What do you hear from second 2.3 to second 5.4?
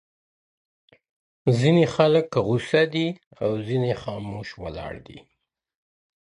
غوسه دي او ځيني خاموش ولاړ دي